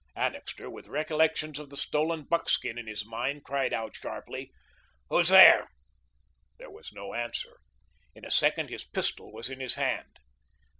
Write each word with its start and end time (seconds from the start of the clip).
Annixter, 0.15 0.67
with 0.67 0.87
recollections 0.87 1.59
of 1.59 1.69
the 1.69 1.77
stolen 1.77 2.23
buckskin 2.23 2.79
in 2.79 2.87
his 2.87 3.05
mind, 3.05 3.43
cried 3.43 3.71
out 3.71 3.95
sharply: 3.95 4.51
"Who's 5.09 5.29
there?" 5.29 5.67
There 6.57 6.71
was 6.71 6.91
no 6.91 7.13
answer. 7.13 7.59
In 8.15 8.25
a 8.25 8.31
second 8.31 8.71
his 8.71 8.83
pistol 8.83 9.31
was 9.31 9.51
in 9.51 9.59
his 9.59 9.75
hand. 9.75 10.17